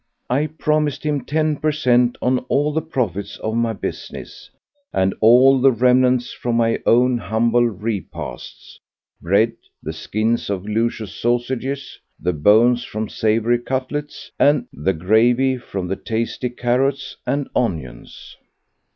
I 0.31 0.47
promised 0.47 1.03
him 1.03 1.23
ten 1.25 1.57
per 1.57 1.71
cent. 1.71 2.17
on 2.23 2.39
all 2.49 2.73
the 2.73 2.81
profits 2.81 3.37
of 3.37 3.53
my 3.55 3.73
business, 3.73 4.49
and 4.91 5.13
all 5.19 5.61
the 5.61 5.71
remnants 5.71 6.33
from 6.33 6.55
my 6.57 6.79
own 6.87 7.19
humble 7.19 7.67
repasts—bread, 7.67 9.53
the 9.83 9.93
skins 9.93 10.49
of 10.49 10.67
luscious 10.67 11.13
sausages, 11.15 11.99
the 12.19 12.33
bones 12.33 12.83
from 12.83 13.09
savoury 13.09 13.59
cutlets, 13.59 14.31
the 14.39 14.93
gravy 14.97 15.57
from 15.59 15.87
the 15.87 15.95
tasty 15.97 16.49
carrots 16.49 17.17
and 17.27 17.47
onions. 17.55 18.37